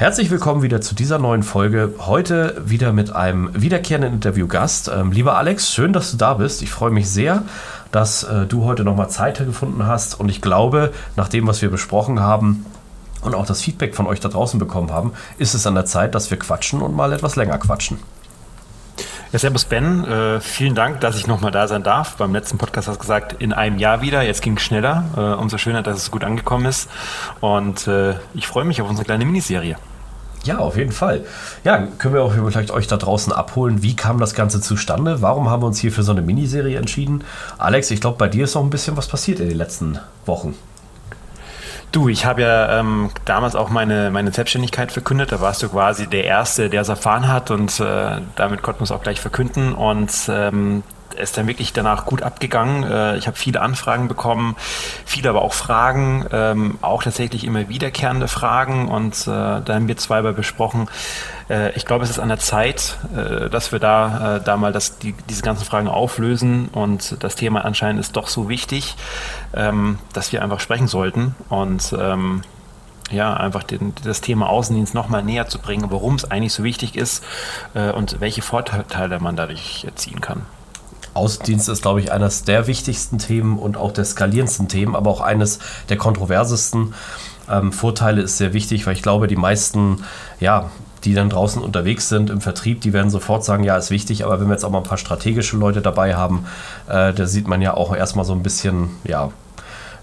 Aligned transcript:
Herzlich 0.00 0.30
willkommen 0.30 0.62
wieder 0.62 0.80
zu 0.80 0.94
dieser 0.94 1.18
neuen 1.18 1.42
Folge. 1.42 1.92
Heute 1.98 2.62
wieder 2.64 2.90
mit 2.94 3.14
einem 3.14 3.50
wiederkehrenden 3.52 4.14
Interviewgast. 4.14 4.88
Ähm, 4.88 5.12
lieber 5.12 5.36
Alex, 5.36 5.70
schön, 5.70 5.92
dass 5.92 6.10
du 6.10 6.16
da 6.16 6.32
bist. 6.32 6.62
Ich 6.62 6.70
freue 6.70 6.90
mich 6.90 7.10
sehr, 7.10 7.42
dass 7.92 8.22
äh, 8.22 8.46
du 8.46 8.64
heute 8.64 8.82
nochmal 8.82 9.10
Zeit 9.10 9.36
gefunden 9.44 9.86
hast. 9.86 10.18
Und 10.18 10.30
ich 10.30 10.40
glaube, 10.40 10.94
nach 11.16 11.28
dem, 11.28 11.46
was 11.46 11.60
wir 11.60 11.70
besprochen 11.70 12.18
haben 12.18 12.64
und 13.20 13.34
auch 13.34 13.44
das 13.44 13.60
Feedback 13.60 13.94
von 13.94 14.06
euch 14.06 14.20
da 14.20 14.30
draußen 14.30 14.58
bekommen 14.58 14.90
haben, 14.90 15.12
ist 15.36 15.52
es 15.52 15.66
an 15.66 15.74
der 15.74 15.84
Zeit, 15.84 16.14
dass 16.14 16.30
wir 16.30 16.38
quatschen 16.38 16.80
und 16.80 16.96
mal 16.96 17.12
etwas 17.12 17.36
länger 17.36 17.58
quatschen. 17.58 17.98
Ja, 19.32 19.38
servus 19.38 19.66
Ben, 19.66 20.04
äh, 20.06 20.40
vielen 20.40 20.74
Dank, 20.74 21.02
dass 21.02 21.16
ich 21.16 21.26
nochmal 21.26 21.50
da 21.50 21.68
sein 21.68 21.82
darf. 21.82 22.16
Beim 22.16 22.32
letzten 22.32 22.56
Podcast 22.56 22.88
hast 22.88 22.96
du 22.96 23.00
gesagt, 23.00 23.34
in 23.34 23.52
einem 23.52 23.78
Jahr 23.78 24.00
wieder. 24.00 24.22
Jetzt 24.22 24.40
ging 24.40 24.56
es 24.56 24.62
schneller. 24.62 25.04
Äh, 25.14 25.20
umso 25.20 25.58
schöner, 25.58 25.82
dass 25.82 25.98
es 25.98 26.10
gut 26.10 26.24
angekommen 26.24 26.64
ist. 26.64 26.88
Und 27.40 27.86
äh, 27.86 28.14
ich 28.32 28.46
freue 28.46 28.64
mich 28.64 28.80
auf 28.80 28.88
unsere 28.88 29.04
kleine 29.04 29.26
Miniserie. 29.26 29.76
Ja, 30.44 30.58
auf 30.58 30.76
jeden 30.76 30.92
Fall. 30.92 31.24
Ja, 31.64 31.86
können 31.98 32.14
wir 32.14 32.22
auch 32.22 32.32
vielleicht 32.32 32.70
euch 32.70 32.86
da 32.86 32.96
draußen 32.96 33.32
abholen. 33.32 33.82
Wie 33.82 33.94
kam 33.94 34.18
das 34.18 34.34
Ganze 34.34 34.60
zustande? 34.60 35.20
Warum 35.20 35.50
haben 35.50 35.62
wir 35.62 35.66
uns 35.66 35.78
hier 35.78 35.92
für 35.92 36.02
so 36.02 36.12
eine 36.12 36.22
Miniserie 36.22 36.78
entschieden? 36.78 37.24
Alex, 37.58 37.90
ich 37.90 38.00
glaube, 38.00 38.16
bei 38.16 38.28
dir 38.28 38.44
ist 38.44 38.54
noch 38.54 38.62
ein 38.62 38.70
bisschen 38.70 38.96
was 38.96 39.06
passiert 39.06 39.40
in 39.40 39.48
den 39.48 39.58
letzten 39.58 39.98
Wochen. 40.24 40.54
Du, 41.92 42.08
ich 42.08 42.24
habe 42.24 42.42
ja 42.42 42.78
ähm, 42.78 43.10
damals 43.24 43.56
auch 43.56 43.68
meine, 43.68 44.10
meine 44.10 44.32
Selbstständigkeit 44.32 44.92
verkündet. 44.92 45.32
Da 45.32 45.40
warst 45.40 45.62
du 45.62 45.68
quasi 45.68 46.06
der 46.06 46.24
Erste, 46.24 46.70
der 46.70 46.82
es 46.82 46.88
erfahren 46.88 47.28
hat 47.28 47.50
und 47.50 47.80
äh, 47.80 48.20
damit 48.36 48.62
konnten 48.62 48.80
wir 48.80 48.84
es 48.84 48.92
auch 48.92 49.02
gleich 49.02 49.20
verkünden. 49.20 49.74
Und 49.74 50.12
ähm, 50.28 50.84
ist 51.20 51.36
dann 51.36 51.46
wirklich 51.46 51.72
danach 51.72 52.06
gut 52.06 52.22
abgegangen. 52.22 52.84
Äh, 52.84 53.16
ich 53.16 53.26
habe 53.26 53.36
viele 53.36 53.60
Anfragen 53.60 54.08
bekommen, 54.08 54.56
viele 55.04 55.30
aber 55.30 55.42
auch 55.42 55.52
Fragen, 55.52 56.26
ähm, 56.32 56.78
auch 56.82 57.02
tatsächlich 57.02 57.44
immer 57.44 57.68
wiederkehrende 57.68 58.28
Fragen 58.28 58.88
und 58.88 59.14
äh, 59.22 59.30
da 59.30 59.64
haben 59.68 59.88
wir 59.88 59.96
zweimal 59.96 60.32
besprochen. 60.32 60.88
Äh, 61.48 61.72
ich 61.72 61.84
glaube, 61.84 62.04
es 62.04 62.10
ist 62.10 62.18
an 62.18 62.28
der 62.28 62.38
Zeit, 62.38 62.98
dass 63.50 63.72
wir 63.72 63.78
da, 63.78 64.40
da 64.44 64.56
mal 64.56 64.72
das, 64.72 64.98
die, 64.98 65.14
diese 65.28 65.42
ganzen 65.42 65.64
Fragen 65.64 65.88
auflösen 65.88 66.68
und 66.68 67.22
das 67.22 67.34
Thema 67.36 67.64
anscheinend 67.64 68.00
ist 68.00 68.16
doch 68.16 68.28
so 68.28 68.48
wichtig, 68.48 68.96
ähm, 69.54 69.98
dass 70.12 70.32
wir 70.32 70.42
einfach 70.42 70.60
sprechen 70.60 70.88
sollten 70.88 71.34
und 71.48 71.94
ähm, 71.98 72.42
ja, 73.10 73.34
einfach 73.34 73.62
den, 73.62 73.92
das 74.04 74.20
Thema 74.20 74.48
Außendienst 74.48 74.94
nochmal 74.94 75.22
näher 75.22 75.48
zu 75.48 75.58
bringen, 75.58 75.90
warum 75.90 76.14
es 76.14 76.30
eigentlich 76.30 76.52
so 76.52 76.62
wichtig 76.62 76.96
ist 76.96 77.24
äh, 77.74 77.90
und 77.90 78.20
welche 78.20 78.42
Vorteile 78.42 79.18
man 79.20 79.36
dadurch 79.36 79.84
erzielen 79.84 80.20
kann. 80.20 80.46
Außendienst 81.20 81.68
ist, 81.68 81.82
glaube 81.82 82.00
ich, 82.00 82.12
eines 82.12 82.44
der 82.44 82.66
wichtigsten 82.66 83.18
Themen 83.18 83.58
und 83.58 83.76
auch 83.76 83.92
der 83.92 84.04
skalierendsten 84.04 84.68
Themen, 84.68 84.96
aber 84.96 85.10
auch 85.10 85.20
eines 85.20 85.58
der 85.90 85.98
kontroversesten. 85.98 86.94
Ähm, 87.50 87.72
Vorteile 87.72 88.22
ist 88.22 88.38
sehr 88.38 88.52
wichtig, 88.54 88.86
weil 88.86 88.94
ich 88.94 89.02
glaube, 89.02 89.26
die 89.26 89.36
meisten, 89.36 90.02
ja, 90.40 90.70
die 91.04 91.14
dann 91.14 91.30
draußen 91.30 91.62
unterwegs 91.62 92.08
sind 92.08 92.30
im 92.30 92.40
Vertrieb, 92.40 92.80
die 92.80 92.92
werden 92.92 93.10
sofort 93.10 93.44
sagen, 93.44 93.64
ja, 93.64 93.76
ist 93.76 93.90
wichtig, 93.90 94.24
aber 94.24 94.40
wenn 94.40 94.48
wir 94.48 94.54
jetzt 94.54 94.64
auch 94.64 94.70
mal 94.70 94.78
ein 94.78 94.84
paar 94.84 94.98
strategische 94.98 95.56
Leute 95.56 95.82
dabei 95.82 96.14
haben, 96.14 96.46
äh, 96.88 97.12
da 97.12 97.26
sieht 97.26 97.48
man 97.48 97.60
ja 97.60 97.74
auch 97.74 97.94
erstmal 97.94 98.24
so 98.24 98.32
ein 98.32 98.42
bisschen, 98.42 98.90
ja, 99.04 99.30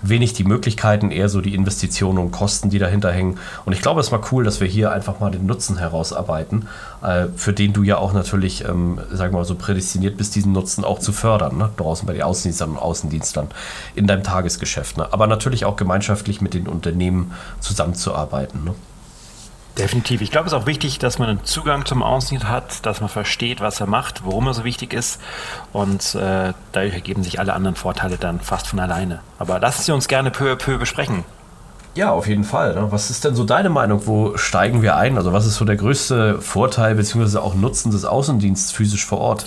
wenig 0.02 0.34
die 0.34 0.44
Möglichkeiten, 0.44 1.12
eher 1.12 1.30
so 1.30 1.42
die 1.42 1.56
Investitionen 1.56 2.18
und 2.18 2.32
Kosten, 2.32 2.70
die 2.70 2.80
dahinter 2.80 3.12
hängen. 3.12 3.38
Und 3.66 3.74
ich 3.74 3.82
glaube, 3.82 4.00
es 4.00 4.12
war 4.12 4.22
cool, 4.32 4.44
dass 4.44 4.60
wir 4.60 4.68
hier 4.68 4.92
einfach 4.92 5.20
mal 5.20 5.32
den 5.32 5.46
Nutzen 5.46 5.78
herausarbeiten, 5.78 6.68
äh, 7.04 7.28
für 7.36 7.54
den 7.54 7.74
du 7.74 7.84
ja 7.84 7.98
auch 7.98 8.14
natürlich, 8.14 8.64
ähm, 8.66 9.00
sagen 9.12 9.34
wir 9.34 9.40
mal, 9.40 9.46
so 9.46 9.56
prädestiniert 9.56 10.18
bist, 10.18 10.36
diesen 10.36 10.52
Nutzen 10.52 10.84
auch 10.84 11.00
zu 11.00 11.12
fördern, 11.12 11.58
ne? 11.58 11.70
draußen 11.78 12.06
bei 12.06 12.14
den 12.14 12.24
Außendienstern 12.24 12.72
und 12.72 12.78
Außendienstlern 12.78 13.48
in 13.96 14.08
deinem 14.08 14.24
Tagesgeschäft. 14.24 14.98
Ne? 14.98 15.08
Aber 15.12 15.28
natürlich 15.28 15.66
auch 15.66 15.76
gemeinschaftlich 15.76 16.42
mit 16.42 16.54
den 16.54 16.68
Unternehmen 16.68 17.32
zusammenzuarbeiten. 17.60 18.64
Ne? 18.64 18.76
Definitiv. 19.78 20.22
Ich 20.22 20.32
glaube, 20.32 20.48
es 20.48 20.54
ist 20.54 20.60
auch 20.60 20.66
wichtig, 20.66 20.98
dass 20.98 21.20
man 21.20 21.30
einen 21.30 21.44
Zugang 21.44 21.86
zum 21.86 22.02
Außendienst 22.02 22.48
hat, 22.48 22.86
dass 22.86 23.00
man 23.00 23.10
versteht, 23.10 23.62
was 23.62 23.80
er 23.80 23.86
macht, 23.88 24.26
warum 24.26 24.48
er 24.48 24.54
so 24.54 24.64
wichtig 24.64 24.94
ist. 24.94 25.22
Und 25.72 26.16
äh, 26.16 26.54
dadurch 26.72 26.94
ergeben 26.94 27.24
sich 27.24 27.40
alle 27.40 27.54
anderen 27.54 27.76
Vorteile 27.76 28.18
dann 28.18 28.40
fast 28.40 28.68
von 28.68 28.80
alleine. 28.80 29.20
Aber 29.38 29.60
lassen 29.60 29.84
Sie 29.84 29.92
uns 29.92 30.08
gerne 30.08 30.32
peu 30.32 30.52
à 30.52 30.56
peu 30.56 30.78
besprechen. 30.80 31.24
Ja, 31.94 32.12
auf 32.12 32.28
jeden 32.28 32.44
Fall. 32.44 32.76
Ne? 32.76 32.92
Was 32.92 33.10
ist 33.10 33.26
denn 33.26 33.36
so 33.36 33.44
deine 33.44 33.70
Meinung? 33.70 34.06
Wo 34.06 34.38
steigen 34.38 34.82
wir 34.82 34.98
ein? 34.98 35.18
Also 35.18 35.34
was 35.34 35.46
ist 35.46 35.56
so 35.56 35.66
der 35.66 35.78
größte 35.78 36.42
Vorteil 36.42 36.96
bzw. 36.96 37.38
auch 37.40 37.56
Nutzen 37.56 37.92
des 37.92 38.06
Außendienstes 38.06 38.72
physisch 38.72 39.06
vor 39.06 39.20
Ort? 39.20 39.46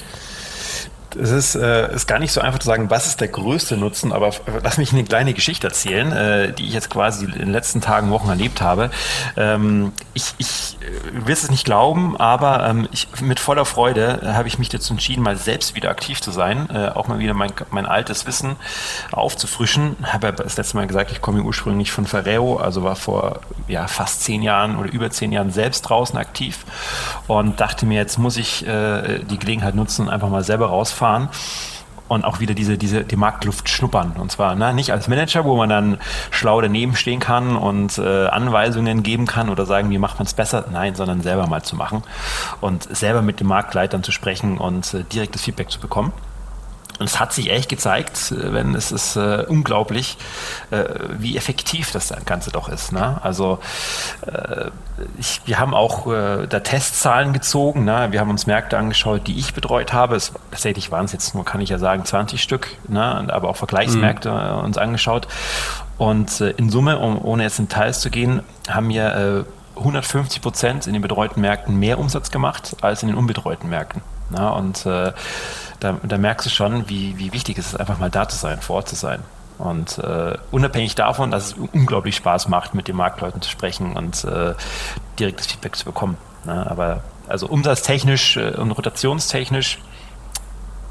Es 1.16 1.30
ist, 1.30 1.54
äh, 1.54 1.94
ist 1.94 2.06
gar 2.06 2.18
nicht 2.18 2.32
so 2.32 2.40
einfach 2.40 2.58
zu 2.58 2.66
sagen, 2.66 2.90
was 2.90 3.06
ist 3.06 3.20
der 3.20 3.28
größte 3.28 3.76
Nutzen, 3.76 4.12
aber 4.12 4.30
lass 4.62 4.78
mich 4.78 4.92
eine 4.92 5.04
kleine 5.04 5.34
Geschichte 5.34 5.66
erzählen, 5.66 6.12
äh, 6.12 6.52
die 6.52 6.66
ich 6.66 6.72
jetzt 6.72 6.90
quasi 6.90 7.24
in 7.24 7.32
den 7.32 7.52
letzten 7.52 7.80
Tagen, 7.80 8.10
Wochen 8.10 8.28
erlebt 8.28 8.60
habe. 8.60 8.90
Ähm, 9.36 9.92
ich 10.14 10.34
ich 10.38 10.76
äh, 10.80 11.26
will 11.26 11.32
es 11.32 11.50
nicht 11.50 11.64
glauben, 11.64 12.16
aber 12.16 12.66
ähm, 12.68 12.88
ich, 12.92 13.08
mit 13.20 13.40
voller 13.40 13.64
Freude 13.64 14.20
äh, 14.22 14.26
habe 14.34 14.48
ich 14.48 14.58
mich 14.58 14.68
dazu 14.68 14.92
entschieden, 14.92 15.22
mal 15.22 15.36
selbst 15.36 15.74
wieder 15.74 15.90
aktiv 15.90 16.20
zu 16.20 16.30
sein, 16.30 16.68
äh, 16.70 16.88
auch 16.88 17.08
mal 17.08 17.18
wieder 17.18 17.34
mein, 17.34 17.52
mein 17.70 17.86
altes 17.86 18.26
Wissen 18.26 18.56
aufzufrischen. 19.12 19.96
Habe 20.02 20.28
ja 20.28 20.32
das 20.32 20.56
letzte 20.56 20.76
Mal 20.76 20.86
gesagt, 20.86 21.10
ich 21.12 21.20
komme 21.20 21.42
ursprünglich 21.42 21.92
von 21.92 22.06
Ferrero, 22.06 22.56
also 22.56 22.82
war 22.82 22.96
vor 22.96 23.40
ja, 23.68 23.86
fast 23.86 24.22
zehn 24.22 24.42
Jahren 24.42 24.76
oder 24.76 24.92
über 24.92 25.10
zehn 25.10 25.32
Jahren 25.32 25.50
selbst 25.50 25.82
draußen 25.82 26.18
aktiv 26.18 26.64
und 27.26 27.60
dachte 27.60 27.86
mir, 27.86 27.96
jetzt 27.96 28.18
muss 28.18 28.36
ich 28.36 28.66
äh, 28.66 29.20
die 29.20 29.38
Gelegenheit 29.38 29.74
nutzen, 29.74 30.08
einfach 30.08 30.28
mal 30.28 30.44
selber 30.44 30.66
rausfahren 30.66 30.99
fahren 31.00 31.30
und 32.08 32.24
auch 32.24 32.40
wieder 32.40 32.54
diese, 32.54 32.76
diese, 32.76 33.04
die 33.04 33.16
Marktluft 33.16 33.68
schnuppern. 33.68 34.12
Und 34.18 34.32
zwar 34.32 34.56
ne, 34.56 34.74
nicht 34.74 34.90
als 34.92 35.06
Manager, 35.08 35.44
wo 35.44 35.56
man 35.56 35.68
dann 35.68 35.98
schlau 36.30 36.60
daneben 36.60 36.96
stehen 36.96 37.20
kann 37.20 37.56
und 37.56 37.98
äh, 37.98 38.26
Anweisungen 38.26 39.02
geben 39.02 39.26
kann 39.26 39.48
oder 39.48 39.64
sagen, 39.64 39.90
wie 39.90 39.98
macht 39.98 40.18
man 40.18 40.26
es 40.26 40.34
besser. 40.34 40.66
Nein, 40.72 40.96
sondern 40.96 41.22
selber 41.22 41.46
mal 41.46 41.62
zu 41.62 41.76
machen 41.76 42.02
und 42.60 42.84
selber 42.94 43.22
mit 43.22 43.38
den 43.38 43.46
Marktleitern 43.46 44.02
zu 44.02 44.10
sprechen 44.10 44.58
und 44.58 44.92
äh, 44.92 45.04
direktes 45.04 45.42
Feedback 45.42 45.70
zu 45.70 45.78
bekommen. 45.78 46.12
Und 47.00 47.06
es 47.06 47.18
hat 47.18 47.32
sich 47.32 47.50
echt 47.50 47.70
gezeigt, 47.70 48.30
äh, 48.30 48.52
wenn 48.52 48.74
es 48.74 48.92
ist 48.92 49.16
äh, 49.16 49.46
unglaublich, 49.48 50.18
äh, 50.70 50.84
wie 51.18 51.36
effektiv 51.36 51.90
das 51.92 52.12
Ganze 52.26 52.50
doch 52.50 52.68
ist. 52.68 52.92
Ne? 52.92 53.18
Also 53.22 53.58
äh, 54.26 54.66
ich, 55.18 55.40
wir 55.46 55.58
haben 55.58 55.72
auch 55.72 56.06
äh, 56.12 56.46
da 56.46 56.60
Testzahlen 56.60 57.32
gezogen. 57.32 57.86
Ne? 57.86 58.08
Wir 58.10 58.20
haben 58.20 58.28
uns 58.28 58.46
Märkte 58.46 58.76
angeschaut, 58.76 59.26
die 59.26 59.38
ich 59.38 59.54
betreut 59.54 59.94
habe. 59.94 60.14
Es, 60.14 60.32
tatsächlich 60.50 60.92
waren 60.92 61.06
es 61.06 61.12
jetzt 61.12 61.34
nur, 61.34 61.42
kann 61.46 61.62
ich 61.62 61.70
ja 61.70 61.78
sagen, 61.78 62.04
20 62.04 62.42
Stück, 62.42 62.68
ne? 62.86 63.26
aber 63.32 63.48
auch 63.48 63.56
Vergleichsmärkte 63.56 64.30
mhm. 64.30 64.64
uns 64.64 64.76
angeschaut. 64.76 65.26
Und 65.96 66.42
äh, 66.42 66.50
in 66.50 66.68
Summe, 66.68 66.98
um, 66.98 67.18
ohne 67.24 67.44
jetzt 67.44 67.58
in 67.58 67.68
Details 67.68 68.00
zu 68.00 68.10
gehen, 68.10 68.42
haben 68.68 68.90
wir 68.90 69.46
150 69.74 70.42
Prozent 70.42 70.86
in 70.86 70.92
den 70.92 71.00
betreuten 71.00 71.40
Märkten 71.40 71.78
mehr 71.78 71.98
Umsatz 71.98 72.30
gemacht 72.30 72.76
als 72.82 73.02
in 73.02 73.08
den 73.08 73.16
unbetreuten 73.16 73.70
Märkten. 73.70 74.02
Ne? 74.30 74.52
Und 74.52 74.84
da, 74.84 75.12
da 75.80 76.18
merkst 76.18 76.46
du 76.46 76.50
schon, 76.50 76.88
wie, 76.88 77.18
wie 77.18 77.32
wichtig 77.32 77.58
es 77.58 77.68
ist, 77.68 77.80
einfach 77.80 77.98
mal 77.98 78.10
da 78.10 78.28
zu 78.28 78.36
sein, 78.36 78.60
vor 78.60 78.76
Ort 78.76 78.88
zu 78.88 78.96
sein. 78.96 79.20
Und 79.60 79.98
äh, 79.98 80.38
unabhängig 80.50 80.94
davon, 80.94 81.30
dass 81.30 81.48
es 81.48 81.54
unglaublich 81.72 82.16
Spaß 82.16 82.48
macht, 82.48 82.74
mit 82.74 82.88
den 82.88 82.96
Marktleuten 82.96 83.42
zu 83.42 83.50
sprechen 83.50 83.94
und 83.94 84.24
äh, 84.24 84.54
direktes 85.18 85.46
Feedback 85.48 85.76
zu 85.76 85.84
bekommen. 85.84 86.16
Ne? 86.44 86.66
Aber 86.70 87.02
also 87.28 87.46
umsatztechnisch 87.46 88.38
äh, 88.38 88.52
und 88.56 88.70
rotationstechnisch 88.72 89.78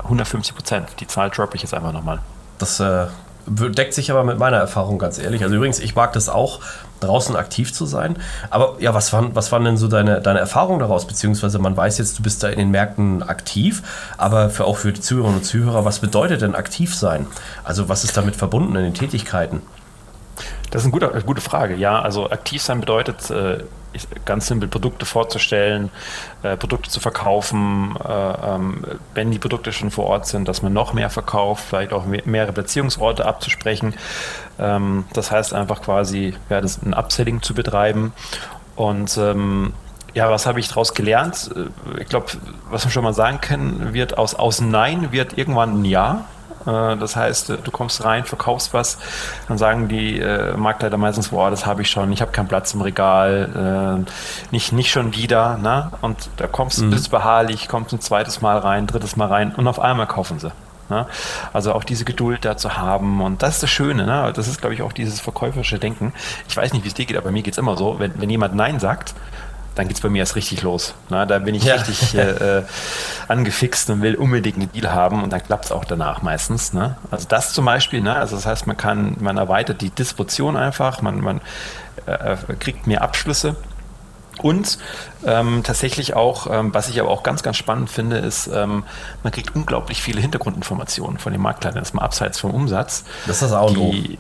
150 0.04 0.56
Prozent. 0.56 0.88
Die 1.00 1.08
Zahl 1.08 1.32
droppe 1.32 1.56
ich 1.56 1.64
jetzt 1.64 1.74
einfach 1.74 1.92
nochmal. 1.92 2.20
Das 2.60 2.80
äh, 2.80 3.08
deckt 3.48 3.94
sich 3.96 4.12
aber 4.12 4.24
mit 4.24 4.38
meiner 4.38 4.58
Erfahrung, 4.58 5.00
ganz 5.00 5.18
ehrlich. 5.18 5.44
Also 5.44 5.56
übrigens, 5.56 5.80
ich 5.80 5.96
mag 5.96 6.14
das 6.14 6.30
auch, 6.30 6.60
draußen 7.00 7.36
aktiv 7.36 7.74
zu 7.74 7.86
sein. 7.86 8.18
Aber 8.50 8.76
ja, 8.80 8.94
was 8.94 9.14
waren, 9.14 9.36
was 9.36 9.52
waren 9.52 9.66
denn 9.66 9.78
so 9.78 9.88
deine, 9.88 10.22
deine 10.22 10.40
Erfahrungen 10.40 10.80
daraus? 10.80 11.08
Beziehungsweise 11.08 11.60
man 11.60 11.76
weiß 11.76 11.98
jetzt, 11.98 12.20
du 12.20 12.24
bist 12.24 12.44
da 12.44 12.50
in 12.50 12.60
den 12.60 12.72
Märkten 12.72 13.24
aktiv, 13.24 13.84
aber 14.18 14.50
für, 14.50 14.66
auch 14.66 14.78
für 14.78 14.92
die 14.92 15.02
Zuhörerinnen 15.02 15.40
und 15.40 15.46
Zuhörer, 15.46 15.86
was 15.86 16.00
bedeutet 16.00 16.42
denn 16.42 16.56
aktiv 16.56 16.96
sein? 16.96 17.28
Also 17.64 17.90
was 17.90 18.04
ist 18.04 18.18
damit 18.18 18.36
verbunden 18.36 18.76
in 18.76 18.84
den 18.84 18.94
Tätigkeiten? 18.94 19.62
Das 20.72 20.84
ist 20.84 20.86
eine 20.86 20.92
gute, 20.92 21.24
gute 21.26 21.42
Frage. 21.42 21.76
Ja, 21.76 22.02
also 22.02 22.30
aktiv 22.30 22.62
sein 22.62 22.80
bedeutet, 22.80 23.30
äh, 23.32 23.64
ganz 24.26 24.48
simpel 24.48 24.70
Produkte 24.70 25.06
vorzustellen, 25.06 25.90
äh, 26.44 26.56
Produkte 26.58 26.90
zu 26.90 27.00
verkaufen, 27.00 27.98
äh, 28.04 28.12
ähm, 28.56 28.84
wenn 29.14 29.32
die 29.32 29.40
Produkte 29.40 29.72
schon 29.72 29.92
vor 29.92 30.06
Ort 30.06 30.28
sind, 30.28 30.48
dass 30.48 30.62
man 30.62 30.74
noch 30.74 30.94
mehr 30.94 31.10
verkauft, 31.10 31.66
vielleicht 31.70 31.94
auch 31.94 32.06
mehr, 32.06 32.22
mehrere 32.26 32.54
Beziehungsorte 32.54 33.26
abzusprechen. 33.26 33.96
Ähm, 34.60 35.06
das 35.14 35.32
heißt 35.32 35.54
einfach 35.54 35.82
quasi, 35.82 36.36
ja, 36.50 36.62
das 36.62 36.82
ein 36.82 36.94
Upselling 36.94 37.42
zu 37.42 37.54
betreiben. 37.54 38.14
Und 38.76 39.18
ähm, 39.18 39.74
ja, 40.14 40.30
was 40.30 40.46
habe 40.46 40.60
ich 40.60 40.68
daraus 40.68 40.94
gelernt? 40.94 41.50
Äh, 41.56 42.02
ich 42.02 42.08
glaube, 42.08 42.28
was 42.70 42.86
man 42.86 42.92
schon 42.92 43.04
mal 43.04 43.14
sagen 43.14 43.42
kann, 43.42 43.94
wird 43.94 44.18
aus, 44.18 44.36
aus 44.36 44.62
Nein 44.62 45.12
wird 45.12 45.38
irgendwann 45.38 45.82
ein 45.82 45.86
Ja. 45.86 46.26
Äh, 46.70 46.98
das 46.98 47.16
heißt, 47.16 47.50
du 47.50 47.72
kommst 47.72 48.04
rein, 48.04 48.26
verkaufst 48.26 48.74
was, 48.74 48.98
dann 49.48 49.58
sagen 49.58 49.88
die 49.88 50.20
äh, 50.20 50.56
Marktleiter 50.56 50.98
meistens, 50.98 51.30
boah, 51.30 51.50
das 51.50 51.66
habe 51.66 51.82
ich 51.82 51.90
schon, 51.90 52.12
ich 52.12 52.22
habe 52.22 52.32
keinen 52.32 52.48
Platz 52.48 52.74
im 52.74 52.82
Regal, 52.82 54.06
äh, 54.06 54.52
nicht, 54.52 54.72
nicht 54.72 54.92
schon 54.92 55.16
wieder. 55.16 55.58
Ne? 55.58 55.92
Und 56.02 56.30
da 56.38 56.48
kommst 56.48 56.80
du, 56.80 56.86
mhm. 56.86 56.92
bist 56.92 57.12
beharrlich, 57.12 57.68
kommst 57.68 57.94
ein 57.94 58.02
zweites 58.02 58.42
Mal 58.42 58.58
rein, 58.58 58.88
drittes 58.88 59.16
Mal 59.16 59.28
rein 59.28 59.54
und 59.56 59.68
auf 59.68 59.80
einmal 59.80 60.08
kaufen 60.08 60.40
sie. 60.40 60.52
Ne? 60.90 61.06
Also 61.54 61.74
auch 61.74 61.84
diese 61.84 62.06
Geduld 62.06 62.46
da 62.46 62.58
zu 62.58 62.78
haben 62.78 63.22
und 63.22 63.44
das 63.44 63.56
ist 63.56 63.64
das 63.64 63.70
Schöne. 63.70 64.06
Ne? 64.06 64.32
Das 64.36 64.48
ist, 64.48 64.60
glaube 64.60 64.74
ich, 64.74 64.82
auch 64.82 64.94
dieses 64.94 65.20
verkäuferische 65.20 65.80
Denken. 65.80 66.14
Ich 66.48 66.58
weiß 66.58 66.74
nicht, 66.74 66.84
wie 66.84 66.88
es 66.88 66.94
dir 66.94 67.06
geht, 67.06 67.18
aber 67.18 67.32
mir 67.32 67.44
geht 67.44 67.54
es 67.54 67.58
immer 67.58 67.78
so, 67.78 68.00
wenn, 68.00 68.20
wenn 68.20 68.30
jemand 68.30 68.56
Nein 68.56 68.80
sagt, 68.80 69.14
dann 69.80 69.88
geht 69.88 69.96
es 69.96 70.02
bei 70.02 70.10
mir 70.10 70.20
erst 70.20 70.36
richtig 70.36 70.62
los. 70.62 70.94
Na, 71.08 71.26
da 71.26 71.40
bin 71.40 71.56
ich 71.56 71.64
ja. 71.64 71.76
richtig 71.76 72.14
äh, 72.14 72.58
äh, 72.58 72.64
angefixt 73.30 73.90
und 73.90 74.02
will 74.02 74.16
unbedingt 74.16 74.58
einen 74.58 74.70
Deal 74.74 74.92
haben 74.92 75.24
und 75.24 75.32
dann 75.32 75.42
klappt 75.42 75.66
es 75.66 75.72
auch 75.72 75.86
danach 75.86 76.22
meistens. 76.22 76.74
Ne? 76.74 76.98
Also 77.12 77.26
das 77.30 77.54
zum 77.54 77.64
Beispiel, 77.64 78.02
ne? 78.02 78.14
also 78.14 78.36
das 78.36 78.46
heißt, 78.46 78.68
man 78.68 78.76
kann, 78.76 79.16
man 79.22 79.38
erweitert 79.38 79.80
die 79.80 79.90
Distribution 79.90 80.58
einfach, 80.58 81.02
man, 81.02 81.22
man 81.22 81.40
äh, 82.08 82.36
kriegt 82.60 82.88
mehr 82.88 83.02
Abschlüsse. 83.02 83.56
Und 84.42 84.80
ähm, 85.26 85.64
tatsächlich 85.64 86.14
auch, 86.14 86.48
ähm, 86.52 86.74
was 86.74 86.90
ich 86.90 87.00
aber 87.00 87.10
auch 87.10 87.24
ganz, 87.24 87.42
ganz 87.42 87.56
spannend 87.56 87.90
finde, 87.90 88.18
ist, 88.18 88.48
ähm, 88.48 88.84
man 89.24 89.32
kriegt 89.32 89.56
unglaublich 89.56 90.02
viele 90.02 90.20
Hintergrundinformationen 90.20 91.20
von 91.20 91.32
den 91.32 91.42
Marktleitern, 91.42 91.80
das 91.80 91.90
ist 91.90 91.94
mal 91.94 92.04
abseits 92.04 92.40
vom 92.40 92.52
Umsatz. 92.52 93.06
Das 93.28 93.38
ist 93.38 93.44
das 93.44 93.54
Auto. 93.54 93.92
Die, 93.92 94.18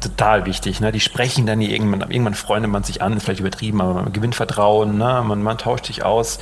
total 0.00 0.44
wichtig. 0.46 0.80
Ne? 0.80 0.90
Die 0.90 1.00
sprechen 1.00 1.46
dann 1.46 1.60
hier 1.60 1.70
irgendwann, 1.70 2.10
irgendwann 2.10 2.34
freundet 2.34 2.70
man 2.70 2.82
sich 2.82 3.00
an, 3.00 3.16
ist 3.16 3.24
vielleicht 3.24 3.40
übertrieben, 3.40 3.80
aber 3.80 3.94
man 3.94 4.12
gewinnt 4.12 4.34
Vertrauen, 4.34 4.98
ne? 4.98 5.22
man, 5.24 5.42
man 5.42 5.56
tauscht 5.56 5.86
sich 5.86 6.04
aus 6.04 6.38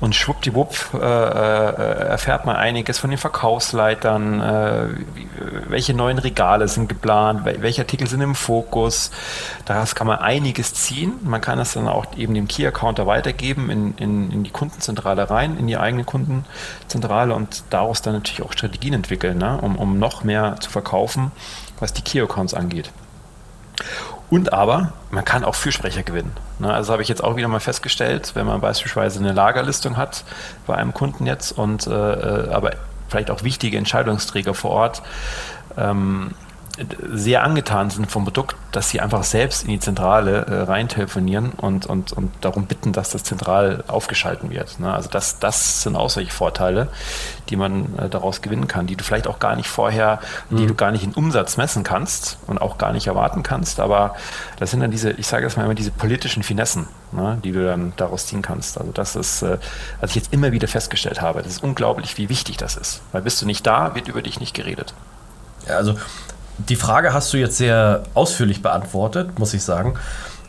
und 0.00 0.14
schwuppdiwupp 0.14 0.90
äh, 0.94 0.98
äh, 0.98 2.08
erfährt 2.08 2.44
man 2.44 2.56
einiges 2.56 2.98
von 2.98 3.10
den 3.10 3.18
Verkaufsleitern, 3.18 4.40
äh, 4.40 4.86
welche 5.68 5.94
neuen 5.94 6.18
Regale 6.18 6.68
sind 6.68 6.88
geplant, 6.88 7.44
welche 7.44 7.82
Artikel 7.82 8.06
sind 8.06 8.20
im 8.20 8.34
Fokus. 8.34 9.10
Daraus 9.64 9.94
kann 9.94 10.06
man 10.06 10.18
einiges 10.18 10.74
ziehen. 10.74 11.14
Man 11.22 11.40
kann 11.40 11.58
das 11.58 11.72
dann 11.72 11.88
auch 11.88 12.06
eben 12.16 12.34
dem 12.34 12.48
Key-Accounter 12.48 13.06
weitergeben 13.06 13.70
in, 13.70 13.94
in, 13.96 14.30
in 14.30 14.44
die 14.44 14.50
Kundenzentrale 14.50 15.30
rein, 15.30 15.56
in 15.58 15.66
die 15.66 15.78
eigene 15.78 16.04
Kundenzentrale 16.04 17.34
und 17.34 17.64
daraus 17.70 18.02
dann 18.02 18.14
natürlich 18.14 18.42
auch 18.42 18.52
Strategien 18.52 18.92
entwickeln, 18.92 19.38
ne? 19.38 19.58
um, 19.62 19.76
um 19.76 19.98
noch 19.98 20.22
mehr 20.22 20.56
zu 20.60 20.68
verkaufen 20.68 21.32
was 21.80 21.92
die 21.92 22.02
Key-Accounts 22.02 22.54
angeht. 22.54 22.90
Und 24.30 24.52
aber, 24.52 24.92
man 25.10 25.24
kann 25.24 25.44
auch 25.44 25.54
Fürsprecher 25.54 26.02
gewinnen. 26.02 26.32
Ne, 26.58 26.72
also 26.72 26.92
habe 26.92 27.02
ich 27.02 27.08
jetzt 27.08 27.24
auch 27.24 27.36
wieder 27.36 27.48
mal 27.48 27.60
festgestellt, 27.60 28.32
wenn 28.34 28.46
man 28.46 28.60
beispielsweise 28.60 29.20
eine 29.20 29.32
Lagerlistung 29.32 29.96
hat 29.96 30.24
bei 30.66 30.74
einem 30.74 30.92
Kunden 30.92 31.26
jetzt 31.26 31.52
und 31.52 31.86
äh, 31.86 31.90
äh 31.90 32.50
aber 32.50 32.72
vielleicht 33.08 33.30
auch 33.30 33.42
wichtige 33.42 33.78
Entscheidungsträger 33.78 34.52
vor 34.52 34.70
Ort, 34.70 35.02
ähm, 35.78 36.34
sehr 37.10 37.42
angetan 37.42 37.90
sind 37.90 38.10
vom 38.10 38.24
Produkt, 38.24 38.56
dass 38.72 38.90
sie 38.90 39.00
einfach 39.00 39.24
selbst 39.24 39.64
in 39.64 39.70
die 39.70 39.80
Zentrale 39.80 40.46
äh, 40.46 40.62
rein 40.62 40.88
telefonieren 40.88 41.50
und, 41.56 41.86
und, 41.86 42.12
und 42.12 42.30
darum 42.40 42.66
bitten, 42.66 42.92
dass 42.92 43.10
das 43.10 43.24
zentral 43.24 43.82
aufgeschalten 43.88 44.50
wird. 44.50 44.78
Ne? 44.78 44.92
Also 44.92 45.08
das, 45.08 45.38
das 45.38 45.82
sind 45.82 45.96
auch 45.96 46.10
solche 46.10 46.30
Vorteile, 46.30 46.88
die 47.48 47.56
man 47.56 47.98
äh, 47.98 48.08
daraus 48.08 48.42
gewinnen 48.42 48.68
kann, 48.68 48.86
die 48.86 48.96
du 48.96 49.04
vielleicht 49.04 49.26
auch 49.26 49.38
gar 49.38 49.56
nicht 49.56 49.68
vorher, 49.68 50.20
mhm. 50.50 50.56
die 50.58 50.66
du 50.66 50.74
gar 50.74 50.92
nicht 50.92 51.02
in 51.02 51.12
Umsatz 51.12 51.56
messen 51.56 51.82
kannst 51.82 52.38
und 52.46 52.60
auch 52.60 52.78
gar 52.78 52.92
nicht 52.92 53.06
erwarten 53.06 53.42
kannst. 53.42 53.80
Aber 53.80 54.14
das 54.58 54.70
sind 54.70 54.80
dann 54.80 54.90
diese, 54.90 55.10
ich 55.12 55.26
sage 55.26 55.44
jetzt 55.44 55.56
mal 55.56 55.64
immer, 55.64 55.74
diese 55.74 55.90
politischen 55.90 56.42
Finessen, 56.42 56.86
ne? 57.12 57.38
die 57.42 57.52
du 57.52 57.64
dann 57.64 57.92
daraus 57.96 58.26
ziehen 58.26 58.42
kannst. 58.42 58.78
Also 58.78 58.92
das 58.92 59.16
ist, 59.16 59.42
äh, 59.42 59.58
was 60.00 60.10
ich 60.10 60.16
jetzt 60.16 60.32
immer 60.32 60.52
wieder 60.52 60.68
festgestellt 60.68 61.20
habe, 61.20 61.42
das 61.42 61.52
ist 61.52 61.62
unglaublich, 61.62 62.18
wie 62.18 62.28
wichtig 62.28 62.56
das 62.56 62.76
ist. 62.76 63.02
Weil 63.12 63.22
bist 63.22 63.42
du 63.42 63.46
nicht 63.46 63.66
da, 63.66 63.94
wird 63.94 64.08
über 64.08 64.22
dich 64.22 64.38
nicht 64.38 64.54
geredet. 64.54 64.94
Ja, 65.66 65.76
also 65.76 65.94
die 66.58 66.76
Frage 66.76 67.12
hast 67.12 67.32
du 67.32 67.36
jetzt 67.36 67.56
sehr 67.56 68.02
ausführlich 68.14 68.62
beantwortet, 68.62 69.38
muss 69.38 69.54
ich 69.54 69.62
sagen. 69.62 69.94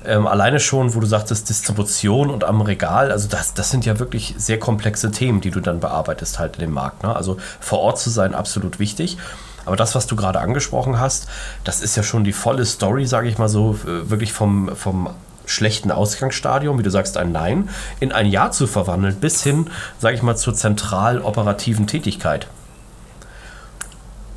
Ähm, 0.05 0.27
alleine 0.27 0.59
schon, 0.59 0.95
wo 0.95 0.99
du 1.01 1.05
sagtest, 1.05 1.49
Distribution 1.49 2.29
und 2.29 2.43
am 2.43 2.61
Regal, 2.61 3.11
also 3.11 3.27
das, 3.27 3.53
das 3.53 3.69
sind 3.69 3.85
ja 3.85 3.99
wirklich 3.99 4.33
sehr 4.37 4.57
komplexe 4.57 5.11
Themen, 5.11 5.41
die 5.41 5.51
du 5.51 5.59
dann 5.59 5.79
bearbeitest 5.79 6.39
halt 6.39 6.55
in 6.55 6.61
dem 6.61 6.71
Markt. 6.71 7.03
Ne? 7.03 7.13
Also 7.13 7.37
vor 7.59 7.79
Ort 7.79 7.99
zu 7.99 8.09
sein, 8.09 8.33
absolut 8.33 8.79
wichtig. 8.79 9.17
Aber 9.65 9.75
das, 9.75 9.95
was 9.95 10.07
du 10.07 10.15
gerade 10.15 10.39
angesprochen 10.39 10.99
hast, 10.99 11.27
das 11.63 11.81
ist 11.81 11.97
ja 11.97 12.03
schon 12.03 12.23
die 12.23 12.31
volle 12.31 12.65
Story, 12.65 13.05
sage 13.05 13.27
ich 13.27 13.37
mal 13.37 13.49
so, 13.49 13.77
äh, 13.85 14.09
wirklich 14.09 14.31
vom, 14.31 14.75
vom 14.75 15.09
schlechten 15.45 15.91
Ausgangsstadium, 15.91 16.79
wie 16.79 16.83
du 16.83 16.91
sagst, 16.91 17.17
ein 17.17 17.31
Nein, 17.31 17.69
in 17.99 18.11
ein 18.11 18.25
Ja 18.25 18.51
zu 18.51 18.67
verwandeln, 18.67 19.15
bis 19.15 19.43
hin, 19.43 19.69
sage 19.99 20.15
ich 20.15 20.21
mal, 20.21 20.37
zur 20.37 20.53
zentral 20.53 21.21
operativen 21.21 21.87
Tätigkeit. 21.87 22.47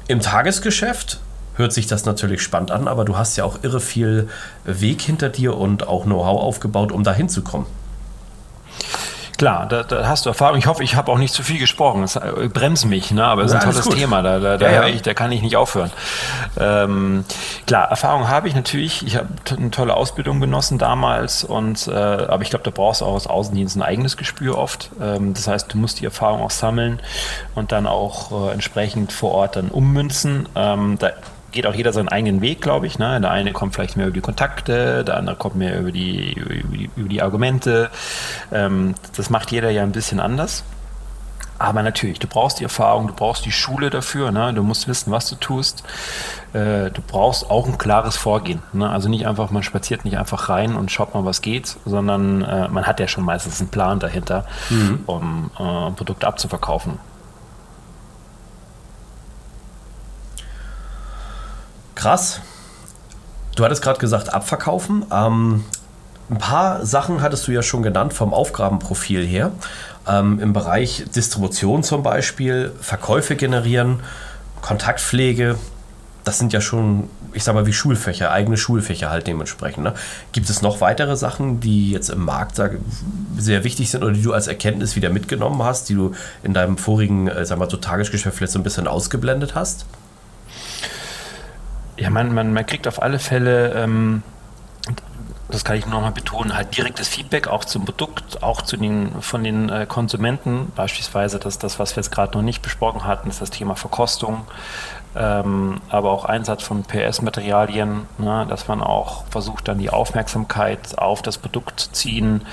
Im 0.09 0.21
Tagesgeschäft 0.21 1.21
hört 1.55 1.73
sich 1.73 1.87
das 1.87 2.05
natürlich 2.05 2.43
spannend 2.43 2.71
an, 2.71 2.89
aber 2.89 3.05
du 3.05 3.17
hast 3.17 3.37
ja 3.37 3.45
auch 3.45 3.59
irre 3.63 3.81
viel 3.81 4.29
Weg 4.65 5.03
hinter 5.03 5.29
dir 5.29 5.57
und 5.57 5.87
auch 5.87 6.05
Know-how 6.05 6.41
aufgebaut, 6.41 6.93
um 6.93 7.05
da 7.05 7.13
hinzukommen. 7.13 7.67
Klar, 9.43 9.67
da, 9.67 9.83
da, 9.83 10.07
hast 10.07 10.25
du 10.25 10.31
Erfahrung. 10.31 10.57
Ich 10.57 10.69
hoffe, 10.69 10.85
ich 10.85 10.95
habe 10.95 11.11
auch 11.11 11.19
nicht 11.19 11.35
zu 11.35 11.43
viel 11.43 11.59
gesprochen. 11.59 12.03
Das 12.03 12.15
äh, 12.15 12.49
bremst 12.53 12.87
mich, 12.87 13.11
ne? 13.11 13.25
aber 13.25 13.43
es 13.43 13.51
ist 13.51 13.57
ein 13.57 13.73
tolles 13.73 13.89
Thema. 13.89 14.23
Da, 14.23 14.39
da, 14.39 14.57
da, 14.57 14.71
ja, 14.71 14.87
ja. 14.87 14.95
Ich, 14.95 15.03
da, 15.03 15.15
kann 15.15 15.33
ich 15.33 15.43
nicht 15.43 15.57
aufhören. 15.57 15.91
Ähm, 16.57 17.25
klar, 17.67 17.89
Erfahrung 17.89 18.29
habe 18.29 18.47
ich 18.47 18.55
natürlich. 18.55 19.05
Ich 19.05 19.17
habe 19.17 19.27
eine 19.51 19.73
tolle 19.73 19.95
Ausbildung 19.95 20.39
genossen 20.39 20.79
damals, 20.79 21.43
und, 21.43 21.89
äh, 21.89 21.93
aber 21.93 22.43
ich 22.43 22.51
glaube, 22.51 22.65
da 22.65 22.71
brauchst 22.71 23.01
du 23.01 23.05
auch 23.05 23.15
als 23.15 23.27
Außendienst 23.27 23.75
ein 23.75 23.83
eigenes 23.83 24.17
Gespür 24.17 24.59
oft. 24.59 24.91
Ähm, 25.01 25.35
das 25.35 25.49
heißt, 25.49 25.75
du 25.75 25.77
musst 25.77 25.99
die 25.99 26.05
Erfahrung 26.05 26.41
auch 26.41 26.53
sammeln 26.53 27.01
und 27.57 27.73
dann 27.73 27.89
auch 27.89 28.49
äh, 28.49 28.53
entsprechend 28.53 29.13
vor 29.13 29.33
Ort 29.33 29.57
dann 29.57 29.71
ummünzen. 29.71 30.49
Ähm, 30.55 30.99
da 31.01 31.11
geht 31.53 31.67
auch 31.67 31.75
jeder 31.75 31.93
seinen 31.93 32.09
eigenen 32.09 32.41
Weg, 32.41 32.61
glaube 32.61 32.87
ich. 32.87 32.99
Ne? 32.99 33.21
Der 33.21 33.31
eine 33.31 33.53
kommt 33.53 33.75
vielleicht 33.75 33.97
mehr 33.97 34.07
über 34.07 34.15
die 34.15 34.21
Kontakte, 34.21 35.05
der 35.05 35.17
andere 35.17 35.37
kommt 35.37 35.57
mehr 35.57 35.79
über 35.79 35.93
die, 35.93 36.33
über 36.33 36.77
die, 36.77 36.91
über 36.97 37.09
die 37.09 37.23
Argumente. 37.23 37.91
Ähm, 38.51 38.95
das 39.17 39.31
macht 39.31 39.53
jeder 39.53 39.71
ja 39.71 39.83
ein 39.83 39.93
bisschen 39.93 40.21
anders. 40.21 40.65
Aber 41.59 41.85
natürlich, 41.85 42.19
du 42.19 42.27
brauchst 42.27 42.59
die 42.59 42.65
Erfahrung, 42.65 43.07
du 43.07 43.15
brauchst 43.15 43.45
die 43.45 43.53
Schule 43.53 43.89
dafür, 43.89 44.33
ne? 44.33 44.53
du 44.53 44.65
musst 44.65 44.89
wissen, 44.89 45.13
was 45.13 45.29
du 45.31 45.37
tust. 45.37 45.85
Äh, 46.53 46.91
du 46.91 47.01
brauchst 47.07 47.49
auch 47.49 47.69
ein 47.69 47.79
klares 47.79 48.17
Vorgehen. 48.17 48.63
Ne? 48.73 48.91
Also 48.91 49.09
nicht 49.09 49.29
einfach, 49.29 49.53
man 49.53 49.63
spaziert 49.63 50.05
nicht 50.05 50.19
einfach 50.19 50.49
rein 50.49 50.75
und 50.75 50.91
schaut 50.91 51.15
mal, 51.15 51.25
was 51.25 51.41
geht, 51.41 51.77
sondern 51.85 52.43
äh, 52.43 52.69
man 52.69 52.85
hat 52.85 52.99
ja 52.99 53.07
schon 53.07 53.25
meistens 53.25 53.61
einen 53.61 53.71
Plan 53.71 54.01
dahinter, 54.01 54.45
mhm. 54.71 55.05
um 55.07 55.51
äh, 55.57 55.93
Produkte 55.93 56.27
abzuverkaufen. 56.27 56.99
Krass. 62.03 62.41
Du 63.55 63.65
hattest 63.65 63.81
gerade 63.81 64.01
gesagt, 64.01 64.35
abverkaufen. 64.35 65.07
Ähm, 65.13 65.65
ein 66.31 66.39
paar 66.39 66.85
Sachen 66.85 67.23
hattest 67.23 67.47
du 67.47 67.53
ja 67.53 67.63
schon 67.63 67.85
genannt 67.85 68.13
vom 68.13 68.35
Aufgabenprofil 68.35 69.25
her. 69.25 69.53
Ähm, 70.09 70.41
Im 70.41 70.53
Bereich 70.53 71.05
Distribution 71.15 71.85
zum 71.85 72.03
Beispiel, 72.03 72.73
Verkäufe 72.81 73.37
generieren, 73.37 74.01
Kontaktpflege. 74.63 75.55
Das 76.25 76.41
sind 76.41 76.53
ja 76.53 76.61
schon, 76.61 77.09
ich 77.35 77.45
sag 77.45 77.55
mal, 77.55 77.67
wie 77.67 77.73
Schulfächer, 77.73 78.33
eigene 78.33 78.57
Schulfächer 78.57 79.09
halt 79.09 79.29
dementsprechend. 79.29 79.85
Ne? 79.85 79.95
Gibt 80.33 80.51
es 80.51 80.61
noch 80.61 80.81
weitere 80.81 81.17
Sachen, 81.17 81.61
die 81.61 81.93
jetzt 81.93 82.11
im 82.11 82.25
Markt 82.25 82.57
sag, 82.57 82.79
sehr 83.39 83.63
wichtig 83.63 83.93
sind 83.93 84.03
oder 84.03 84.13
die 84.13 84.23
du 84.23 84.33
als 84.33 84.49
Erkenntnis 84.49 84.97
wieder 84.97 85.11
mitgenommen 85.11 85.63
hast, 85.63 85.89
die 85.89 85.95
du 85.95 86.17
in 86.43 86.53
deinem 86.53 86.79
vorigen, 86.79 87.29
äh, 87.29 87.47
sag 87.47 87.61
mal, 87.61 87.71
so 87.71 87.77
Tagesgeschäft 87.77 88.39
vielleicht 88.39 88.55
so 88.55 88.59
ein 88.59 88.65
bisschen 88.65 88.89
ausgeblendet 88.89 89.55
hast? 89.55 89.87
Ja, 92.03 92.11
man, 92.11 92.35
man, 92.35 92.53
man 92.53 92.67
kriegt 92.67 92.89
auf 92.89 93.01
alle 93.01 93.21
Fälle, 93.21 93.75
ähm, 93.75 94.25
das 95.49 95.65
kann 95.65 95.77
ich 95.77 95.87
nochmal 95.87 96.11
betonen, 96.11 96.57
halt 96.57 96.77
direktes 96.77 97.07
Feedback 97.07 97.47
auch 97.47 97.65
zum 97.65 97.85
Produkt, 97.85 98.43
auch 98.43 98.63
zu 98.63 98.77
den, 98.77 99.23
von 99.23 99.45
den 99.45 99.69
äh, 99.69 99.87
Konsumenten. 99.87 100.73
Beispielsweise 100.75 101.39
das, 101.39 101.61
das, 101.61 101.79
was 101.79 101.95
wir 101.95 102.03
jetzt 102.03 102.11
gerade 102.11 102.37
noch 102.37 102.43
nicht 102.43 102.61
besprochen 102.61 103.05
hatten, 103.05 103.31
ist 103.31 103.41
das 103.41 103.51
Thema 103.51 103.77
Verkostung, 103.77 104.43
ähm, 105.15 105.81
aber 105.91 106.11
auch 106.11 106.25
Einsatz 106.25 106.65
von 106.65 106.83
PS-Materialien, 106.83 108.09
ne, 108.19 108.47
dass 108.49 108.67
man 108.67 108.83
auch 108.83 109.25
versucht, 109.31 109.69
dann 109.69 109.79
die 109.79 109.91
Aufmerksamkeit 109.91 110.99
auf 110.99 111.23
das 111.23 111.39
Produkt 111.39 111.79
zu 111.79 111.93
ziehen. 111.93 112.45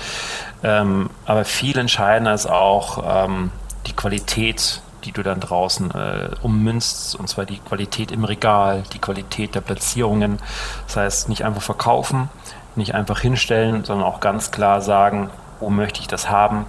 Ähm, 0.62 1.10
aber 1.24 1.44
viel 1.44 1.76
entscheidender 1.76 2.34
ist 2.34 2.48
auch 2.48 3.24
ähm, 3.24 3.50
die 3.88 3.94
Qualität 3.94 4.80
die 5.04 5.12
du 5.12 5.22
dann 5.22 5.40
draußen 5.40 5.90
äh, 5.90 6.30
ummünzt, 6.42 7.16
und 7.16 7.28
zwar 7.28 7.46
die 7.46 7.58
Qualität 7.58 8.12
im 8.12 8.24
Regal, 8.24 8.82
die 8.92 8.98
Qualität 8.98 9.54
der 9.54 9.60
Platzierungen. 9.60 10.38
Das 10.86 10.96
heißt, 10.96 11.28
nicht 11.28 11.44
einfach 11.44 11.62
verkaufen, 11.62 12.28
nicht 12.76 12.94
einfach 12.94 13.20
hinstellen, 13.20 13.84
sondern 13.84 14.06
auch 14.06 14.20
ganz 14.20 14.50
klar 14.50 14.80
sagen, 14.80 15.30
wo 15.60 15.70
möchte 15.70 16.00
ich 16.00 16.08
das 16.08 16.30
haben. 16.30 16.66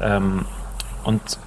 Ähm, 0.00 0.46
und 1.04 1.38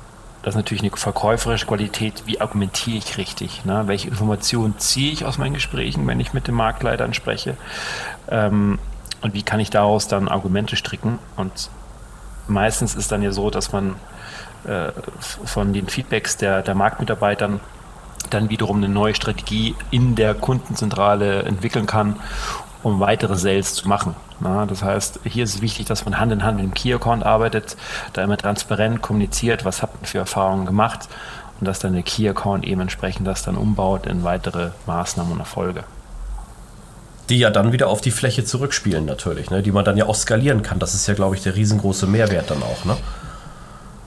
das 0.41 0.53
ist 0.53 0.57
natürlich 0.57 0.83
eine 0.83 0.91
verkäuferische 0.91 1.65
Qualität, 1.65 2.23
wie 2.25 2.39
argumentiere 2.39 2.97
ich 2.97 3.17
richtig, 3.17 3.65
ne? 3.65 3.83
welche 3.87 4.07
Informationen 4.07 4.79
ziehe 4.79 5.11
ich 5.11 5.25
aus 5.25 5.37
meinen 5.37 5.53
Gesprächen, 5.53 6.07
wenn 6.07 6.19
ich 6.19 6.33
mit 6.33 6.47
den 6.47 6.55
Marktleitern 6.55 7.13
spreche 7.13 7.57
ähm, 8.29 8.79
und 9.21 9.33
wie 9.33 9.43
kann 9.43 9.59
ich 9.59 9.69
daraus 9.69 10.07
dann 10.07 10.29
Argumente 10.29 10.77
stricken. 10.77 11.19
Und 11.35 11.69
meistens 12.47 12.95
ist 12.95 13.11
dann 13.11 13.21
ja 13.21 13.33
so, 13.33 13.49
dass 13.49 13.73
man 13.73 13.95
äh, 14.65 14.91
von 15.19 15.73
den 15.73 15.87
Feedbacks 15.87 16.37
der, 16.37 16.61
der 16.61 16.75
Marktmitarbeitern 16.75 17.59
dann 18.29 18.49
wiederum 18.49 18.77
eine 18.77 18.89
neue 18.89 19.15
Strategie 19.15 19.75
in 19.91 20.15
der 20.15 20.33
Kundenzentrale 20.33 21.43
entwickeln 21.43 21.85
kann, 21.85 22.17
um 22.83 22.99
weitere 22.99 23.35
Sales 23.35 23.73
zu 23.73 23.87
machen. 23.87 24.15
Na, 24.39 24.65
das 24.65 24.83
heißt, 24.83 25.21
hier 25.25 25.43
ist 25.43 25.55
es 25.55 25.61
wichtig, 25.61 25.85
dass 25.87 26.05
man 26.05 26.19
Hand 26.19 26.31
in 26.31 26.43
Hand 26.43 26.57
mit 26.57 26.65
dem 26.65 26.73
Key-Account 26.73 27.25
arbeitet, 27.25 27.75
da 28.13 28.23
immer 28.23 28.37
transparent 28.37 29.01
kommuniziert, 29.01 29.65
was 29.65 29.81
hat 29.81 29.93
man 29.95 30.05
für 30.05 30.19
Erfahrungen 30.19 30.65
gemacht 30.65 31.09
und 31.59 31.67
dass 31.67 31.79
dann 31.79 31.93
der 31.93 32.03
Key-Account 32.03 32.65
eben 32.65 32.81
entsprechend 32.81 33.27
das 33.27 33.43
dann 33.43 33.57
umbaut 33.57 34.05
in 34.05 34.23
weitere 34.23 34.71
Maßnahmen 34.85 35.33
und 35.33 35.39
Erfolge. 35.39 35.83
Die 37.29 37.37
ja 37.37 37.49
dann 37.49 37.73
wieder 37.73 37.89
auf 37.89 38.01
die 38.01 38.11
Fläche 38.11 38.45
zurückspielen 38.45 39.05
natürlich, 39.05 39.49
ne? 39.49 39.61
die 39.61 39.71
man 39.71 39.85
dann 39.85 39.97
ja 39.97 40.05
auch 40.05 40.15
skalieren 40.15 40.63
kann. 40.63 40.79
Das 40.79 40.93
ist 40.93 41.05
ja, 41.05 41.13
glaube 41.13 41.35
ich, 41.35 41.43
der 41.43 41.55
riesengroße 41.55 42.07
Mehrwert 42.07 42.49
dann 42.49 42.63
auch. 42.63 42.85
Ne? 42.85 42.97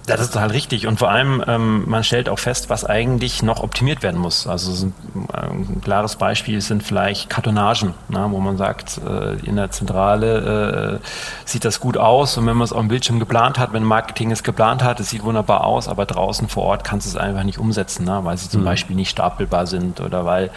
Ja, 0.09 0.17
das 0.17 0.27
ist 0.27 0.33
total 0.33 0.51
richtig. 0.51 0.89
Und 0.89 0.99
vor 0.99 1.11
allem, 1.11 1.45
ähm, 1.47 1.85
man 1.89 2.03
stellt 2.03 2.29
auch 2.29 2.39
fest, 2.39 2.69
was 2.69 2.85
eigentlich 2.85 3.45
noch 3.45 3.63
optimiert 3.63 4.03
werden 4.03 4.21
muss. 4.21 4.49
Also 4.49 4.87
ein, 4.87 4.95
ein 5.33 5.81
klares 5.81 6.17
Beispiel 6.17 6.61
sind 6.61 6.83
vielleicht 6.83 7.31
Kartonagen, 7.31 7.95
na, 8.09 8.29
wo 8.31 8.41
man 8.41 8.57
sagt, 8.57 9.01
äh, 9.07 9.35
in 9.47 9.55
der 9.55 9.71
Zentrale 9.71 11.01
äh, 11.01 11.07
sieht 11.45 11.65
das 11.65 11.79
gut 11.79 11.97
aus 11.97 12.37
und 12.37 12.47
wenn 12.47 12.57
man 12.57 12.65
es 12.65 12.73
auf 12.73 12.81
dem 12.81 12.89
Bildschirm 12.89 13.21
geplant 13.21 13.61
hat, 13.61 13.73
wenn 13.73 13.85
Marketing 13.85 14.33
es 14.33 14.43
geplant 14.43 14.83
hat, 14.83 14.99
es 14.99 15.11
sieht 15.11 15.23
wunderbar 15.23 15.65
aus, 15.65 15.87
aber 15.87 16.05
draußen 16.05 16.49
vor 16.49 16.65
Ort 16.65 16.83
kannst 16.83 17.07
du 17.07 17.11
es 17.11 17.17
einfach 17.17 17.45
nicht 17.45 17.59
umsetzen, 17.59 18.03
na, 18.05 18.25
weil 18.25 18.37
sie 18.37 18.49
zum 18.49 18.63
mhm. 18.63 18.67
Beispiel 18.67 18.97
nicht 18.97 19.11
stapelbar 19.11 19.69
sind 19.69 20.01
oder 20.01 20.25
weil, 20.25 20.51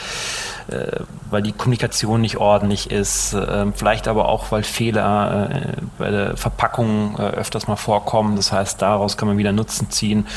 äh, 0.70 1.02
weil 1.30 1.42
die 1.42 1.52
Kommunikation 1.52 2.22
nicht 2.22 2.38
ordentlich 2.38 2.92
ist, 2.92 3.34
äh, 3.34 3.66
vielleicht 3.74 4.08
aber 4.08 4.28
auch, 4.28 4.52
weil 4.52 4.64
Fehler 4.64 5.50
äh, 5.52 5.74
bei 5.98 6.12
der 6.12 6.38
Verpackung 6.38 7.18
äh, 7.18 7.22
öfters 7.22 7.68
mal 7.68 7.76
vorkommen. 7.76 8.36
Das 8.36 8.52
heißt, 8.52 8.82
daraus 8.82 9.18
kann 9.18 9.28
man 9.28 9.38
wieder 9.38 9.52
Nutzen 9.52 9.90
ziehen, 9.90 10.28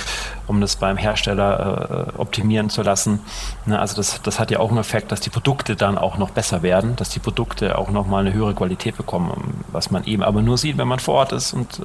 um 0.47 0.61
das 0.61 0.77
beim 0.77 0.97
Hersteller 0.97 2.15
optimieren 2.17 2.71
zu 2.71 2.83
lassen. 2.83 3.21
Ne, 3.67 3.79
also 3.79 3.97
das, 3.97 4.23
das 4.23 4.41
hat 4.41 4.51
ja 4.51 4.61
auch 4.61 4.71
einen 4.71 4.79
Effekt, 4.79 5.13
dass 5.13 5.21
die 5.21 5.31
Produkte 5.31 5.77
dann 5.77 5.99
auch 5.99 6.17
noch 6.17 6.31
besser 6.31 6.63
werden, 6.63 6.97
dass 6.97 7.11
die 7.11 7.19
Produkte 7.19 7.77
auch 7.77 7.91
nochmal 7.91 8.27
eine 8.27 8.35
höhere 8.35 8.55
Qualität 8.55 8.97
bekommen, 8.97 9.65
was 9.73 9.91
man 9.91 10.05
eben 10.05 10.23
aber 10.23 10.43
nur 10.43 10.57
sieht, 10.57 10.79
wenn 10.79 10.89
man 10.89 10.99
vor 10.99 11.15
Ort 11.15 11.33
ist 11.33 11.53
und 11.53 11.83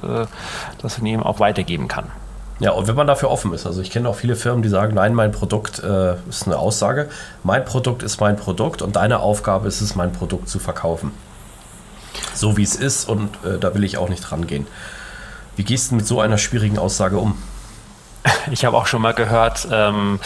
das 0.80 0.98
man 0.98 1.06
eben 1.06 1.22
auch 1.22 1.40
weitergeben 1.40 1.88
kann. 1.88 2.06
Ja, 2.60 2.70
und 2.70 2.86
wenn 2.86 2.94
man 2.94 3.06
dafür 3.06 3.30
offen 3.30 3.52
ist. 3.52 3.66
Also 3.66 3.80
ich 3.80 3.90
kenne 3.90 4.08
auch 4.08 4.14
viele 4.14 4.36
Firmen, 4.36 4.62
die 4.62 4.68
sagen, 4.68 4.94
nein, 4.94 5.14
mein 5.14 5.32
Produkt 5.32 5.80
äh, 5.80 6.14
ist 6.28 6.46
eine 6.46 6.56
Aussage. 6.56 7.08
Mein 7.42 7.64
Produkt 7.64 8.02
ist 8.02 8.20
mein 8.20 8.36
Produkt 8.36 8.80
und 8.80 8.96
deine 8.96 9.20
Aufgabe 9.20 9.66
ist 9.66 9.80
es, 9.80 9.96
mein 9.96 10.12
Produkt 10.12 10.48
zu 10.48 10.58
verkaufen. 10.58 11.10
So 12.32 12.56
wie 12.56 12.62
es 12.62 12.76
ist 12.76 13.08
und 13.08 13.30
äh, 13.44 13.58
da 13.58 13.74
will 13.74 13.82
ich 13.82 13.98
auch 13.98 14.08
nicht 14.08 14.20
dran 14.20 14.46
gehen. 14.46 14.66
Wie 15.56 15.64
gehst 15.64 15.90
du 15.90 15.96
mit 15.96 16.06
so 16.06 16.20
einer 16.20 16.38
schwierigen 16.38 16.78
Aussage 16.78 17.18
um? 17.18 17.36
Ich 18.50 18.64
habe 18.64 18.76
auch 18.76 18.86
schon 18.86 19.02
mal 19.02 19.14
gehört, 19.14 19.68
ähm, 19.70 20.18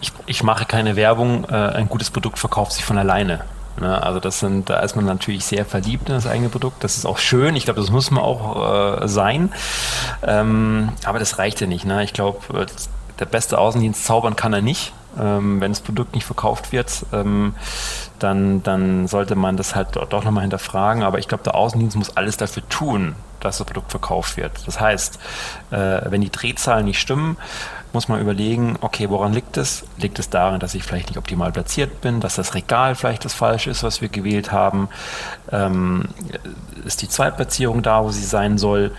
ich, 0.00 0.12
ich, 0.26 0.42
mache 0.42 0.66
keine 0.66 0.96
Werbung, 0.96 1.44
äh, 1.44 1.54
ein 1.54 1.88
gutes 1.88 2.10
Produkt 2.10 2.38
verkauft 2.38 2.72
sich 2.72 2.84
von 2.84 2.98
alleine. 2.98 3.44
Ne? 3.80 4.02
Also 4.02 4.20
das 4.20 4.40
sind, 4.40 4.70
da 4.70 4.80
ist 4.80 4.96
man 4.96 5.04
natürlich 5.04 5.44
sehr 5.44 5.64
verliebt 5.64 6.08
in 6.08 6.14
das 6.14 6.26
eigene 6.26 6.48
Produkt. 6.48 6.82
Das 6.84 6.96
ist 6.96 7.06
auch 7.06 7.18
schön. 7.18 7.56
Ich 7.56 7.64
glaube, 7.64 7.80
das 7.80 7.90
muss 7.90 8.10
man 8.10 8.22
auch 8.22 9.02
äh, 9.02 9.08
sein. 9.08 9.52
Ähm, 10.22 10.90
aber 11.04 11.18
das 11.18 11.38
reicht 11.38 11.60
ja 11.60 11.66
nicht. 11.66 11.84
Ne? 11.84 12.04
Ich 12.04 12.12
glaube, 12.12 12.62
äh, 12.62 12.66
der 13.18 13.26
beste 13.26 13.58
Außendienst 13.58 14.04
zaubern 14.04 14.36
kann 14.36 14.52
er 14.52 14.62
nicht. 14.62 14.92
Ähm, 15.18 15.60
wenn 15.60 15.72
das 15.72 15.80
Produkt 15.80 16.14
nicht 16.14 16.26
verkauft 16.26 16.72
wird, 16.72 17.06
ähm, 17.12 17.54
dann, 18.18 18.62
dann 18.62 19.08
sollte 19.08 19.34
man 19.34 19.56
das 19.56 19.74
halt 19.74 19.96
doch 19.96 20.24
nochmal 20.24 20.42
hinterfragen. 20.42 21.02
Aber 21.02 21.18
ich 21.18 21.28
glaube, 21.28 21.44
der 21.44 21.54
Außendienst 21.54 21.96
muss 21.96 22.16
alles 22.16 22.36
dafür 22.36 22.68
tun, 22.68 23.14
dass 23.40 23.58
das 23.58 23.66
Produkt 23.66 23.90
verkauft 23.90 24.36
wird. 24.36 24.52
Das 24.66 24.78
heißt, 24.78 25.18
äh, 25.70 26.02
wenn 26.10 26.20
die 26.20 26.30
Drehzahlen 26.30 26.84
nicht 26.84 27.00
stimmen, 27.00 27.38
muss 27.92 28.08
man 28.08 28.20
überlegen, 28.20 28.76
okay, 28.80 29.08
woran 29.10 29.32
liegt 29.32 29.56
es? 29.56 29.84
Liegt 29.98 30.18
es 30.18 30.28
daran, 30.28 30.60
dass 30.60 30.74
ich 30.74 30.82
vielleicht 30.82 31.08
nicht 31.08 31.18
optimal 31.18 31.52
platziert 31.52 32.00
bin, 32.00 32.20
dass 32.20 32.36
das 32.36 32.54
Regal 32.54 32.94
vielleicht 32.94 33.24
das 33.24 33.34
falsche 33.34 33.70
ist, 33.70 33.82
was 33.82 34.00
wir 34.00 34.08
gewählt 34.08 34.52
haben? 34.52 34.88
Ähm, 35.50 36.04
ist 36.84 37.02
die 37.02 37.08
Zweitplatzierung 37.08 37.82
da, 37.82 38.04
wo 38.04 38.10
sie 38.10 38.24
sein 38.24 38.58
soll? 38.58 38.92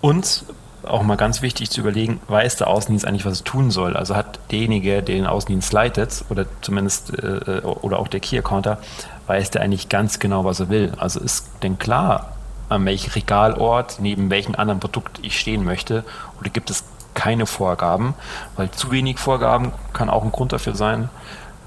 Und 0.00 0.44
auch 0.86 1.02
mal 1.02 1.16
ganz 1.16 1.42
wichtig 1.42 1.70
zu 1.70 1.80
überlegen, 1.80 2.20
weiß 2.28 2.56
der 2.56 2.68
Außendienst 2.68 3.06
eigentlich, 3.06 3.24
was 3.24 3.40
er 3.40 3.44
tun 3.44 3.70
soll? 3.70 3.96
Also 3.96 4.14
hat 4.14 4.38
derjenige, 4.50 5.02
der 5.02 5.16
den 5.16 5.26
Außendienst 5.26 5.72
leitet, 5.72 6.24
oder 6.28 6.46
zumindest, 6.60 7.18
äh, 7.18 7.60
oder 7.62 7.98
auch 7.98 8.08
der 8.08 8.20
Key-Accounter, 8.20 8.78
weiß 9.26 9.50
der 9.50 9.62
eigentlich 9.62 9.88
ganz 9.88 10.18
genau, 10.18 10.44
was 10.44 10.60
er 10.60 10.68
will? 10.68 10.92
Also 10.98 11.20
ist 11.20 11.48
denn 11.62 11.78
klar, 11.78 12.34
an 12.68 12.84
welchem 12.84 13.12
Regalort, 13.12 13.98
neben 14.00 14.30
welchem 14.30 14.54
anderen 14.54 14.80
Produkt 14.80 15.20
ich 15.22 15.38
stehen 15.38 15.64
möchte? 15.64 16.04
Oder 16.40 16.50
gibt 16.50 16.70
es 16.70 16.84
keine 17.14 17.46
Vorgaben? 17.46 18.14
Weil 18.56 18.70
zu 18.70 18.90
wenig 18.90 19.18
Vorgaben 19.18 19.72
kann 19.92 20.10
auch 20.10 20.24
ein 20.24 20.32
Grund 20.32 20.52
dafür 20.52 20.74
sein, 20.74 21.08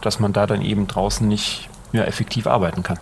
dass 0.01 0.19
man 0.19 0.33
da 0.33 0.45
dann 0.45 0.61
eben 0.61 0.87
draußen 0.87 1.27
nicht 1.27 1.69
mehr 1.91 2.07
effektiv 2.07 2.47
arbeiten 2.47 2.83
kann. 2.83 2.99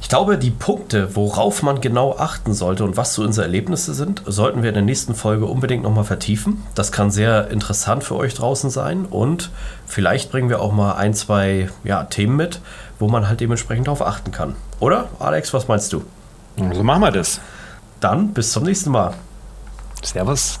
Ich 0.00 0.08
glaube, 0.08 0.38
die 0.38 0.50
Punkte, 0.50 1.16
worauf 1.16 1.62
man 1.62 1.80
genau 1.80 2.16
achten 2.16 2.54
sollte 2.54 2.84
und 2.84 2.96
was 2.96 3.14
so 3.14 3.22
unsere 3.22 3.46
Erlebnisse 3.46 3.94
sind, 3.94 4.22
sollten 4.26 4.62
wir 4.62 4.70
in 4.70 4.74
der 4.74 4.84
nächsten 4.84 5.14
Folge 5.14 5.46
unbedingt 5.46 5.82
nochmal 5.82 6.04
vertiefen. 6.04 6.62
Das 6.74 6.92
kann 6.92 7.10
sehr 7.10 7.50
interessant 7.50 8.04
für 8.04 8.14
euch 8.14 8.34
draußen 8.34 8.70
sein 8.70 9.06
und 9.06 9.50
vielleicht 9.86 10.30
bringen 10.30 10.48
wir 10.48 10.60
auch 10.60 10.72
mal 10.72 10.92
ein, 10.92 11.14
zwei 11.14 11.68
ja, 11.82 12.04
Themen 12.04 12.36
mit, 12.36 12.60
wo 12.98 13.08
man 13.08 13.28
halt 13.28 13.40
dementsprechend 13.40 13.88
darauf 13.88 14.02
achten 14.02 14.30
kann. 14.30 14.54
Oder, 14.78 15.08
Alex, 15.18 15.52
was 15.52 15.66
meinst 15.68 15.92
du? 15.92 16.04
So 16.72 16.82
machen 16.82 17.02
wir 17.02 17.12
das. 17.12 17.40
Dann 18.00 18.32
bis 18.32 18.52
zum 18.52 18.64
nächsten 18.64 18.90
Mal. 18.90 19.14
Servus. 20.02 20.60